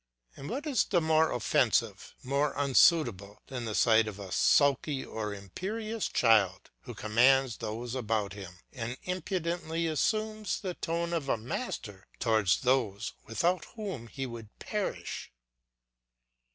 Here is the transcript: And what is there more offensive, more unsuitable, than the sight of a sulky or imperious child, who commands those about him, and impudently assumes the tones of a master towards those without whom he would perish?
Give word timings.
And 0.35 0.49
what 0.49 0.65
is 0.65 0.83
there 0.85 0.99
more 0.99 1.31
offensive, 1.31 2.15
more 2.23 2.55
unsuitable, 2.57 3.39
than 3.49 3.65
the 3.65 3.75
sight 3.75 4.07
of 4.07 4.17
a 4.17 4.31
sulky 4.31 5.05
or 5.05 5.31
imperious 5.31 6.07
child, 6.07 6.71
who 6.85 6.95
commands 6.95 7.57
those 7.57 7.93
about 7.93 8.33
him, 8.33 8.57
and 8.73 8.97
impudently 9.03 9.85
assumes 9.85 10.59
the 10.61 10.73
tones 10.73 11.13
of 11.13 11.29
a 11.29 11.37
master 11.37 12.07
towards 12.19 12.61
those 12.61 13.13
without 13.27 13.65
whom 13.75 14.07
he 14.07 14.25
would 14.25 14.49
perish? 14.57 15.31